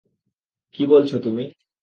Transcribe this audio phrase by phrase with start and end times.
[0.75, 1.45] কী বলছ তুমি?